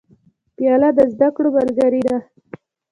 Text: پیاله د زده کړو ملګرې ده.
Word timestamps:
پیاله 0.55 0.89
د 0.97 0.99
زده 1.13 1.29
کړو 1.35 1.49
ملګرې 1.57 2.01
ده. 2.07 2.17